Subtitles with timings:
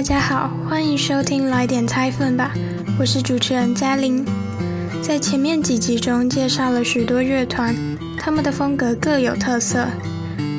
[0.00, 2.52] 大家好，欢迎收听来点猜分吧，
[2.98, 4.24] 我是主持人嘉玲。
[5.02, 7.76] 在前面几集中介绍了许多乐团，
[8.18, 9.86] 他们的风格各有特色，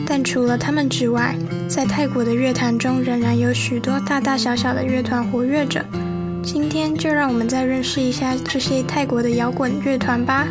[0.06, 1.36] 但除了他们之外，
[1.68, 5.84] 在泰国的乐坛中仍然有许多大大小小的乐团活跃着。
[6.44, 10.48] 今天就让我们再认识一下这些泰国的摇滚乐团吧。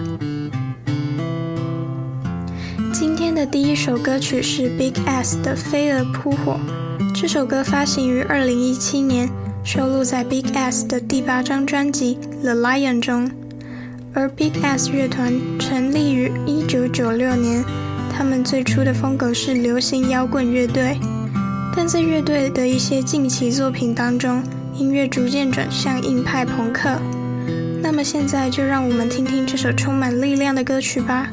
[2.92, 6.54] 今天的第一首歌曲是 Big S 的《飞蛾扑火》。
[7.20, 9.28] 这首歌发行于二零一七年，
[9.62, 13.30] 收录在 Big S 的第八张专辑《The Lion》中。
[14.14, 17.62] 而 Big Ass 乐团成立于一九九六年，
[18.10, 20.98] 他们最初的风格是流行摇滚乐队，
[21.76, 24.42] 但在乐队的一些近期作品当中，
[24.74, 26.96] 音乐逐渐转向硬派朋克。
[27.82, 31.28] 那么现在就让我们听听这首充满力量的歌曲吧。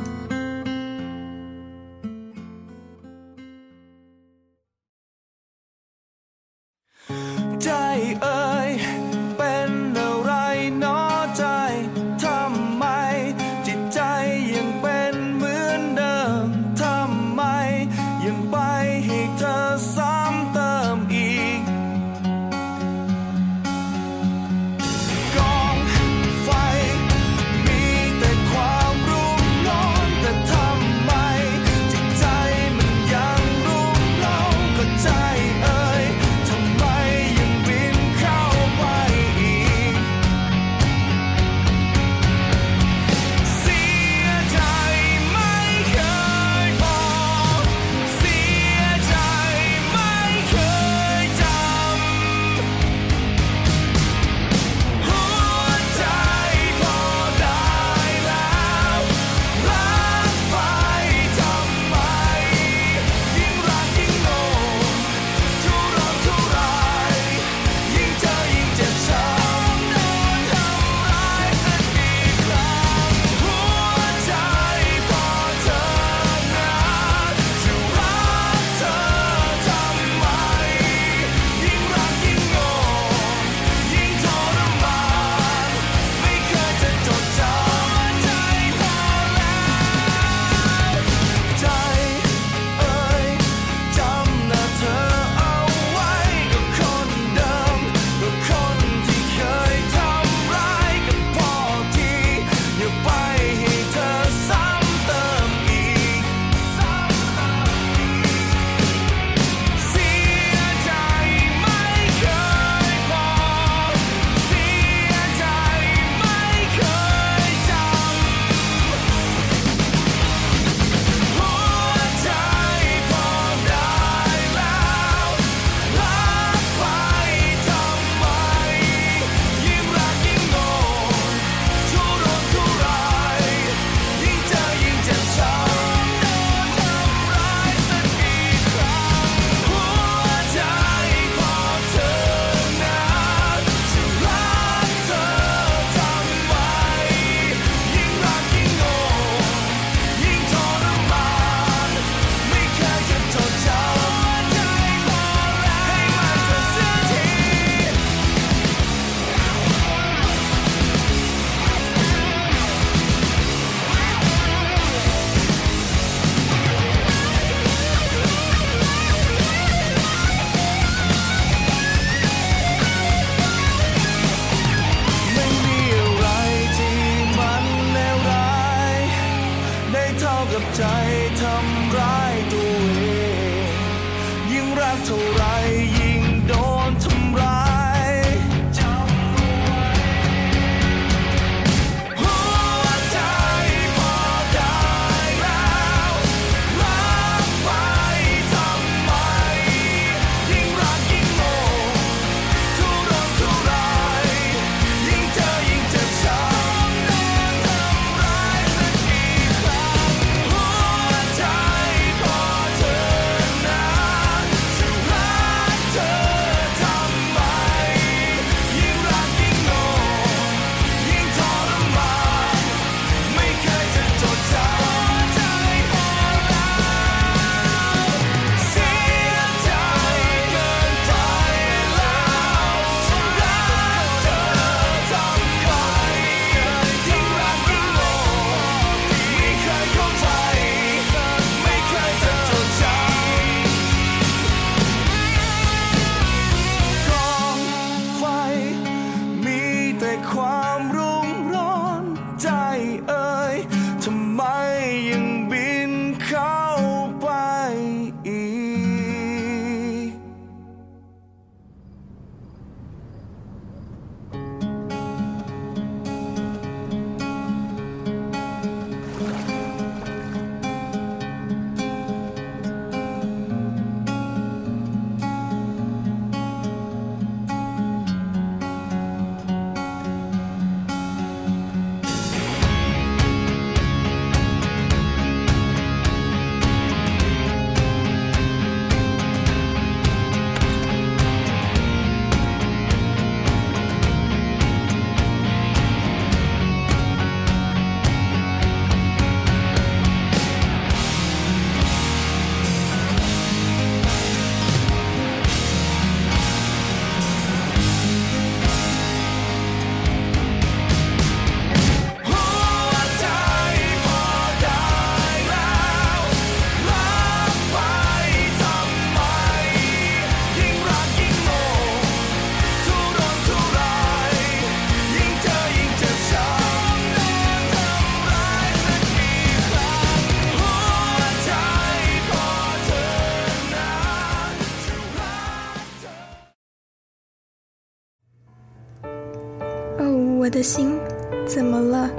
[340.48, 340.98] 我的心
[341.46, 342.10] 怎么了？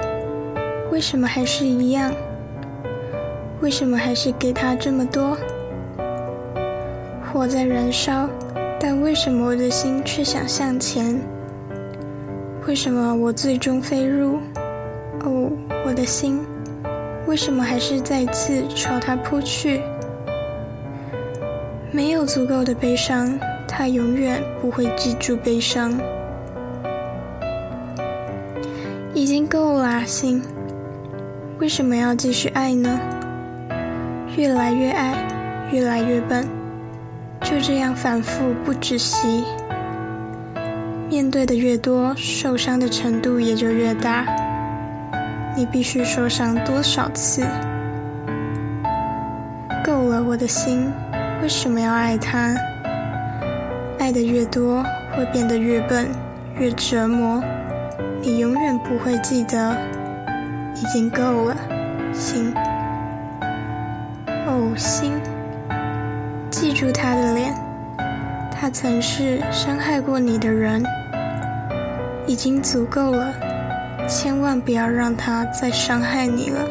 [0.93, 2.13] 为什么还是一样？
[3.63, 5.35] 为什么还是给他这么多？
[7.25, 8.29] 火在燃烧，
[8.79, 11.19] 但为什么我的心却想向前？
[12.67, 14.41] 为什么我最终飞入？
[15.25, 15.51] 哦，
[15.87, 16.45] 我的心，
[17.27, 19.81] 为什么还是再次朝他扑去？
[21.91, 25.99] 没有足够的悲伤，他永远不会记住悲伤。
[29.15, 30.43] 已经够了，心，
[31.59, 32.99] 为什么要继续爱呢？
[34.37, 35.15] 越来越爱，
[35.73, 36.47] 越来越笨，
[37.41, 39.45] 就这样反复不止息。
[41.09, 44.25] 面对的越多，受伤的程度也就越大。
[45.57, 47.43] 你必须受伤多少次？
[49.83, 50.87] 够了，我的心，
[51.43, 52.55] 为什么要爱他？
[53.99, 54.85] 爱得越多，
[55.17, 56.09] 会变得越笨，
[56.59, 57.43] 越折磨。
[58.29, 59.75] 你永远不会记得，
[60.75, 61.57] 已经够了，
[62.13, 62.53] 心。
[64.47, 65.15] 哦，心，
[66.51, 67.55] 记住他的脸，
[68.51, 70.85] 他曾是伤害过你的人，
[72.27, 73.33] 已经足够了，
[74.07, 76.69] 千万不要让他再伤害你了，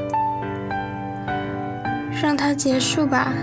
[2.21, 3.33] 让他结束吧。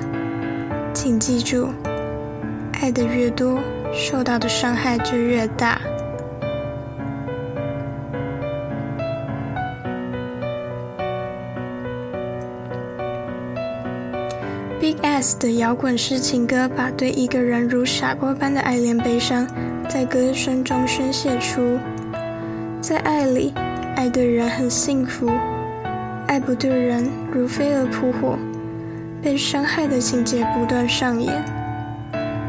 [0.92, 1.68] 请记住，
[2.80, 3.58] 爱的越多，
[3.92, 5.80] 受到的伤害就越大。
[15.40, 19.46] 的摇滚式情歌，把对一个人如傻瓜般的爱恋悲伤，
[19.88, 21.78] 在歌声中宣泄出。
[22.80, 23.54] 在爱里，
[23.96, 25.30] 爱对人很幸福，
[26.26, 28.38] 爱不对人如飞蛾扑火，
[29.22, 31.32] 被伤害的情节不断上演。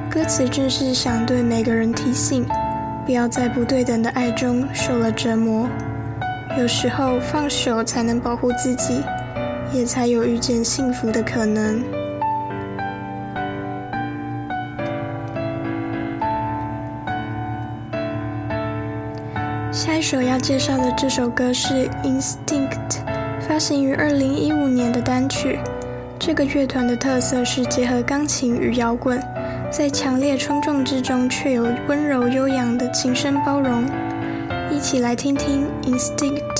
[0.09, 2.45] 歌词正是想对每个人提醒，
[3.05, 5.69] 不要在不对等的爱中受了折磨。
[6.57, 9.01] 有时候放手才能保护自己，
[9.71, 11.81] 也才有遇见幸福的可能。
[20.07, 22.99] 首要介绍的这首歌是 Instinct，
[23.41, 25.57] 发行于二零一五年的单曲。
[26.19, 29.19] 这个乐团的特色是结合钢琴与摇滚，
[29.71, 33.83] 在强烈冲撞之中却有温柔悠扬的琴声包容。
[34.69, 36.53] 一起来听听 Instinct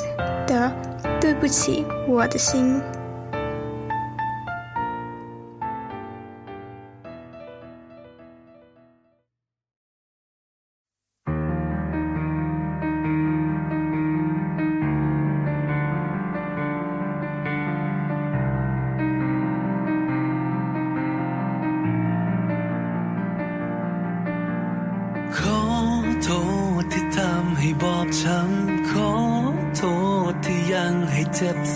[0.48, 0.72] 的
[1.22, 2.82] 《对不起，我的心》。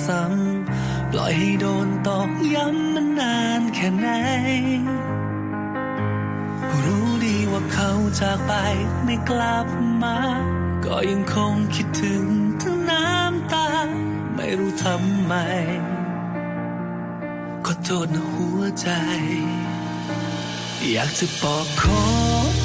[0.05, 4.07] ซ้ำปล่อยให้โดนตอกย้ำมานานแค่ไหน
[6.83, 8.53] รู้ดีว่าเขาจากไป
[9.03, 9.67] ไม่กลับ
[10.03, 10.17] มา
[10.85, 12.25] ก็ยังคงคิดถึง
[12.61, 13.67] ทั้งน้ำตา
[14.35, 15.33] ไม่รู้ทำไม
[17.65, 18.87] ก็โทษนะหัวใจ
[20.91, 22.03] อยากจะบอกขอ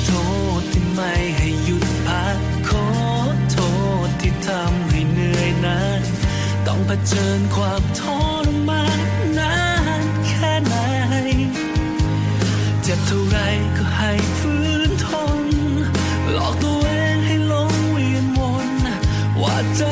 [0.06, 0.10] โท
[0.60, 2.38] ษที่ไม่ให้หยุดพัก
[2.68, 2.86] ขอ
[3.50, 3.58] โท
[4.06, 4.83] ษที่ทำ
[6.76, 8.02] ต้องเผชิญความท
[8.44, 9.00] รมาน
[9.38, 9.56] นา
[10.00, 10.74] นแค่ไหน
[12.82, 13.38] เจ็บเท่าไร
[13.76, 15.08] ก็ให้ฟื้นท
[15.42, 15.46] น
[16.32, 18.70] หลอกตัวเองให้ลงเวียนวน
[19.40, 19.82] ว่าใจ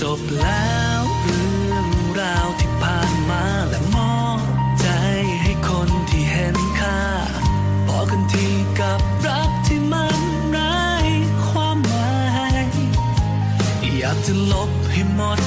[0.00, 1.88] จบแล้วเรื่อง
[2.20, 4.46] ราวที่ผ่านมาและมอบ
[4.80, 4.86] ใจ
[5.42, 7.00] ให้คนที่เห็นค่า
[7.86, 8.46] บอกันที
[8.80, 10.86] กับรักที่มันไร้
[11.46, 12.16] ความหมา
[12.64, 12.66] ย
[13.98, 15.40] อยากจะลบให้หมด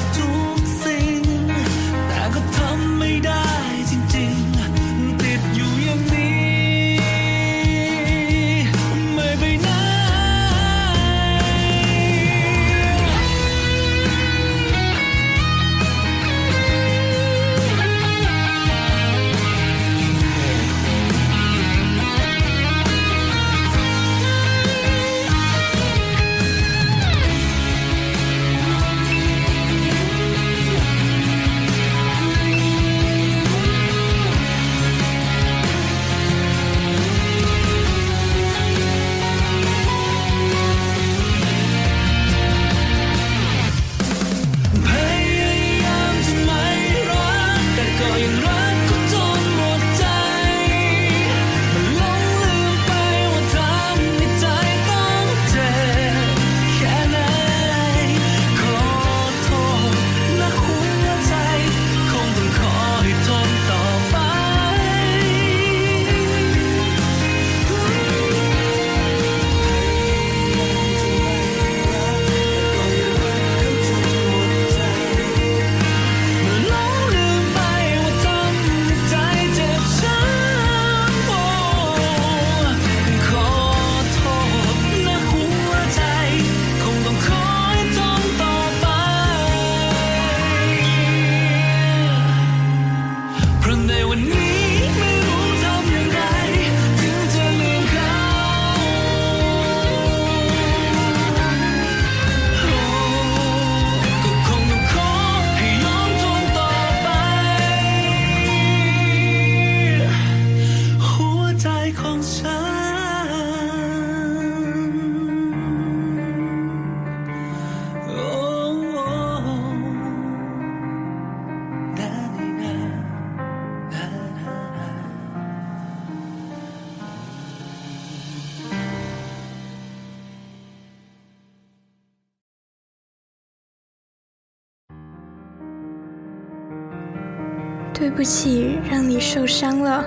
[138.02, 140.04] 对不起，让你受伤了。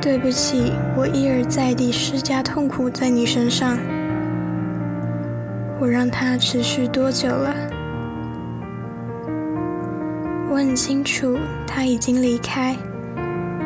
[0.00, 3.76] 对不起，我一而再地施加痛苦在你身上。
[5.78, 7.54] 我让它持续多久了？
[10.50, 12.74] 我很清楚，他已经离开，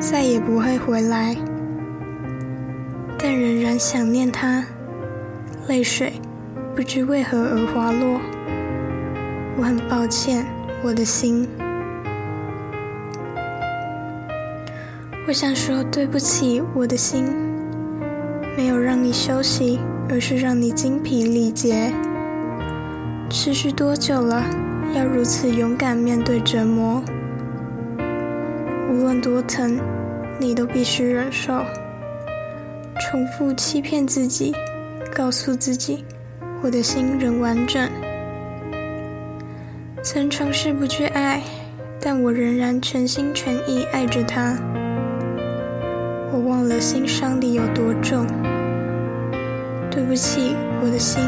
[0.00, 1.36] 再也不会回来。
[3.16, 4.64] 但仍然想念他，
[5.68, 6.14] 泪水
[6.74, 8.20] 不知为何而滑落。
[9.56, 10.44] 我很抱歉，
[10.82, 11.48] 我的心。
[15.28, 17.22] 我想说对不起，我的心，
[18.56, 21.92] 没有让你休息，而是让你精疲力竭。
[23.28, 24.42] 持续多久了？
[24.94, 27.04] 要如此勇敢面对折磨，
[28.90, 29.78] 无论多疼，
[30.40, 31.62] 你都必须忍受。
[32.98, 34.54] 重复欺骗自己，
[35.14, 36.06] 告诉自己，
[36.62, 37.86] 我的心仍完整。
[40.02, 41.42] 曾尝试不去爱，
[42.00, 44.56] 但我仍然全心全意爱着他。
[46.80, 48.26] 心伤的有多重。
[49.90, 51.22] 对不起，我的心，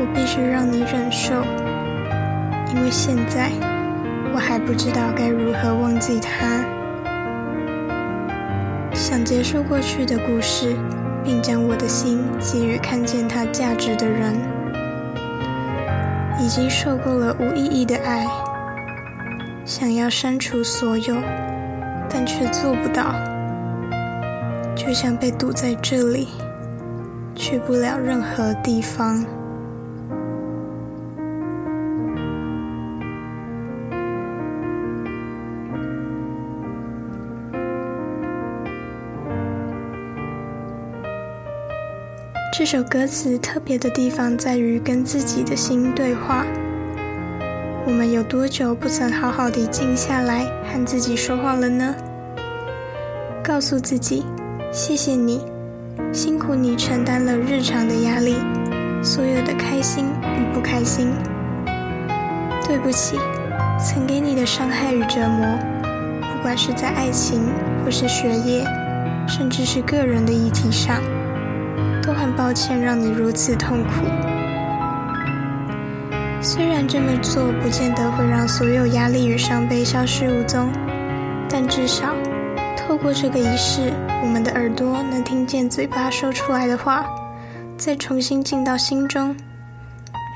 [0.00, 1.34] 我必须让你忍受，
[2.74, 3.50] 因为现在
[4.34, 6.64] 我还不知道该如何忘记他。
[8.92, 10.74] 想结束过去的故事，
[11.24, 14.34] 并将我的心寄予看见他价值的人。
[16.40, 18.26] 已经受够了无意义的爱，
[19.64, 21.16] 想要删除所有，
[22.08, 23.14] 但却做不到。
[24.88, 26.28] 就像被堵在这里，
[27.34, 29.22] 去不了任何地方。
[42.56, 46.46] 这首歌词特别的地方在于跟自己的心对话。
[47.84, 51.94] 我们有多久不曾好好的静下来和自己说话了呢？
[53.44, 54.24] 告诉自己。
[54.70, 55.40] 谢谢你，
[56.12, 58.36] 辛苦你承担了日常的压力，
[59.02, 61.10] 所有的开心与不开心。
[62.66, 63.18] 对不起，
[63.80, 65.58] 曾给你的伤害与折磨，
[66.20, 67.40] 不管是在爱情
[67.82, 68.62] 或是学业，
[69.26, 71.02] 甚至是个人的议题上，
[72.02, 74.04] 都很抱歉让你如此痛苦。
[76.42, 80.68] 虽然这么做不见得会让所有压力与伤悲消失无踪，
[81.48, 82.17] 但至少。
[82.88, 83.92] 透过这个仪式，
[84.22, 87.04] 我们的耳朵能听见嘴巴说出来的话，
[87.76, 89.36] 再重新进到心中，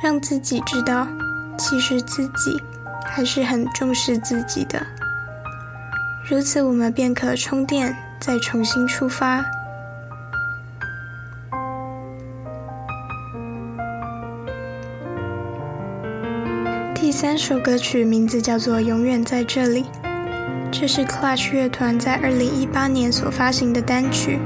[0.04, 1.08] 让自己知道，
[1.56, 2.62] 其实自己
[3.06, 4.86] 还是很重视自己的。
[6.28, 9.42] 如此，我们便可充电，再重新出发。
[16.94, 19.84] 第三首歌曲名字叫做《永远在这里》。
[20.72, 24.38] 这是 Clash 乐团在二零一八年所发行的单曲。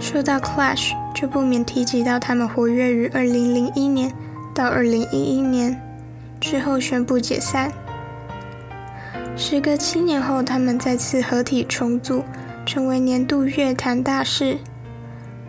[0.00, 4.12] 说到 Clash，就不免提及到他们活跃于二零零一年
[4.52, 5.80] 到二零一一年
[6.40, 7.72] 之后宣布解散。
[9.36, 12.24] 时隔七年后，他们再次合体重组，
[12.66, 14.58] 成为年度乐坛大事。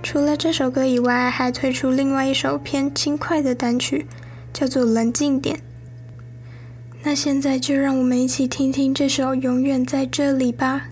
[0.03, 4.05] 除了这首歌以外，还推出另外一首偏轻快的单曲，
[4.53, 5.57] 叫做《冷静点》。
[7.03, 10.90] 那现在就让我们一起听听这首《永远在这里》吧。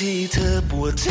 [0.00, 1.06] ที่เธอปวดใจ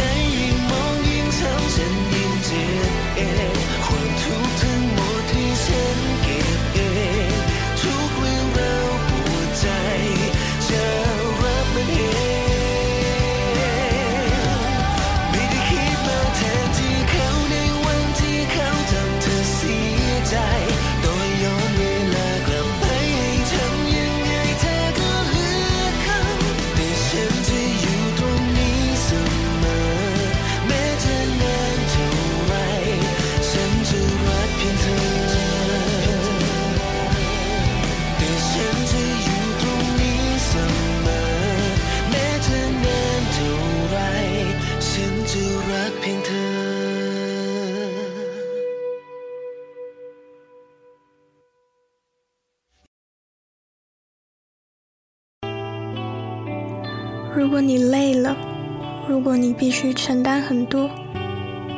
[59.36, 60.90] 你必须承担很多。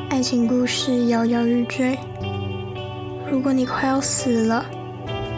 [0.10, 1.98] 爱情故事摇摇欲坠。
[3.30, 4.66] 如果你快要死了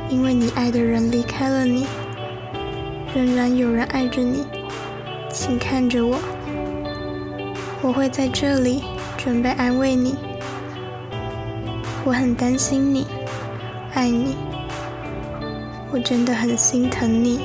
[0.10, 1.88] 因为你爱的人离开了你
[3.16, 4.46] 仍然有人爱着你
[5.32, 6.18] 请看着我。
[7.82, 8.84] 我会在这里
[9.18, 10.16] 准备安慰你。
[12.04, 13.08] 我很担心你
[13.94, 14.36] 爱你。
[15.92, 17.40] 我真的很心疼你。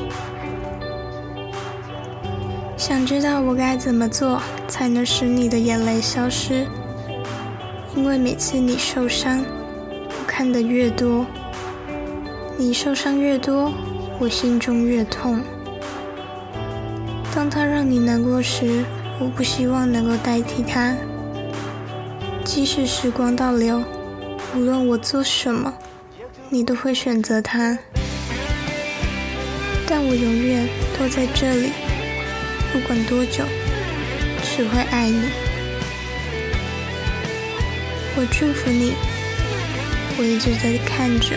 [2.87, 6.67] 想知道我该怎么做才能使你的眼泪消失。
[7.97, 9.43] 因为每次你受伤
[10.11, 11.25] 我看的越多
[12.59, 13.73] 你受伤越多
[14.19, 15.41] 我心中越痛。
[17.35, 18.85] 当他让你难过时
[19.19, 20.95] 我不希望能够代替他
[22.45, 23.83] 即使时光倒流
[24.55, 25.73] 无论我做什么
[26.51, 27.79] 你都会选择他
[29.87, 30.69] 但我永远
[30.99, 31.84] 都在这里
[32.75, 33.45] 不管多久，
[34.43, 35.29] 只会爱你。
[38.17, 38.95] 我祝福你，
[40.19, 41.37] 我一直在看着，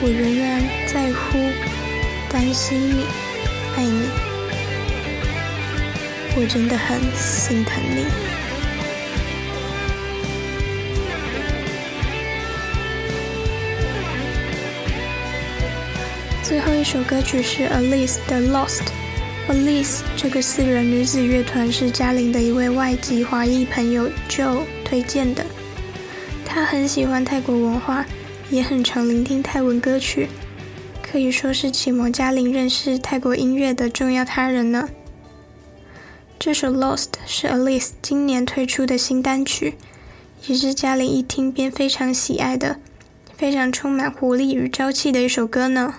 [0.00, 1.38] 我仍然在乎、
[2.28, 3.06] 担心你、
[3.76, 4.08] 爱你。
[6.34, 8.04] 我真的很心疼你。
[16.42, 18.80] 最后一首歌曲是 Alice 的《Lost》。
[19.48, 25.44] alice 这个四人女子乐团是嘉玲的一位外籍华裔朋友 joe 推荐的。
[26.44, 28.06] 她很喜欢泰国文化
[28.50, 30.28] 也很常聆听泰文歌曲。
[31.02, 34.88] 可以说是启蒙嘉玲认识泰国音乐的重要他人呢。
[36.38, 39.74] 这首 lost 是 alice 今年推出的新单曲
[40.46, 42.78] 也是嘉玲一听便非常喜爱的
[43.36, 45.96] 非常充满活力与朝气的一首歌呢。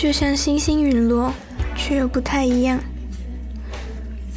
[0.00, 1.30] 就像星星陨落，
[1.76, 2.80] 却又不太一样。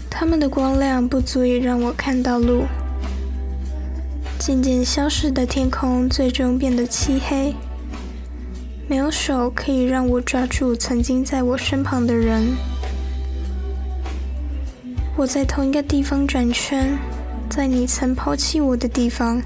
[0.10, 2.65] 它们的光亮不足以让我看到路。
[4.38, 7.56] 渐渐消失的天空，最终变得漆黑。
[8.89, 12.43] 没有手可以让我抓住曾经在我身旁的人。
[15.15, 16.97] 我在同一个地方转圈，
[17.49, 19.41] 在你曾抛弃我的地方。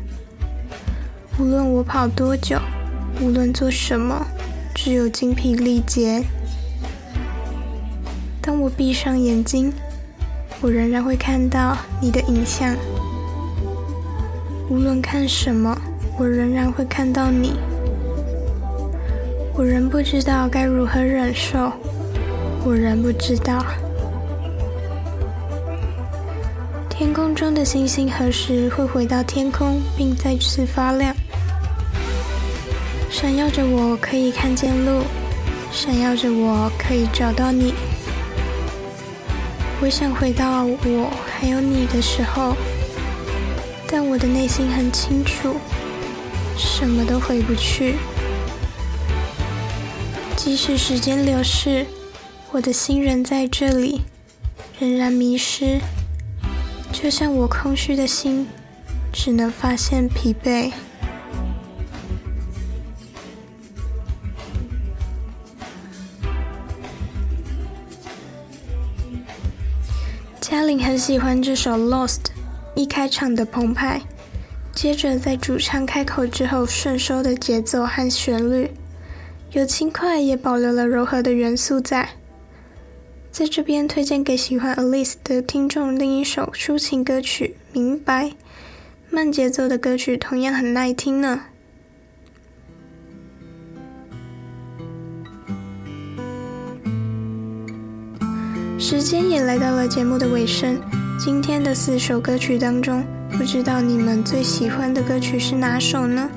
[1.38, 2.60] 无论我跑多久，
[3.22, 4.26] 无论做什么。
[4.80, 6.24] 只有精疲力竭。
[8.40, 9.74] 当我闭上眼睛，
[10.62, 12.76] 我仍然会看到你的影像。
[14.70, 15.76] 无论看什么，
[16.20, 17.56] 我仍然会看到你。
[19.56, 21.72] 我仍不知道该如何忍受，
[22.64, 23.66] 我仍不知道。
[26.88, 31.16] 天空中的星星何时会回到天空，并再次发亮？
[33.20, 35.02] 闪耀着，我可以看见路；
[35.72, 37.74] 闪耀着，我可以找到你。
[39.82, 42.56] 我想回到我还有你的时候，
[43.88, 45.56] 但我的内心很清楚，
[46.56, 47.96] 什么都回不去。
[50.36, 51.88] 即使时间流逝，
[52.52, 54.02] 我的心仍在这里，
[54.80, 55.80] 仍然迷失。
[56.92, 58.48] 就像我空虚的心，
[59.12, 60.72] 只能发现疲惫。
[70.58, 72.16] 嘉玲很喜欢这首《Lost》，
[72.74, 74.02] 一开场的澎湃，
[74.74, 78.72] 接着在主唱开口之后顺收的节奏和旋律，
[79.52, 82.10] 有轻快也保留了柔和的元素在。
[83.32, 88.26] 在这边推荐给喜欢 Alice 的听众另一首抒情歌曲《明白》，
[89.12, 91.44] 慢节奏的歌曲同样很耐听呢。
[98.80, 100.80] 时间也来到了节目的尾声，
[101.18, 106.30] 今天的四首歌曲当中，不知道你们最喜欢的歌曲是哪首呢？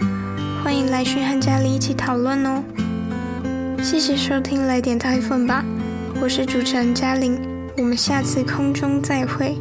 [0.64, 2.62] 欢迎来讯和嘉玲一起讨论哦。
[3.82, 5.62] 谢谢收听，来点 iPhone 吧，
[6.22, 7.38] 我是主持人嘉玲，
[7.76, 9.58] 我们下次空中再会，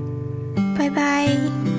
[0.78, 1.79] 拜拜。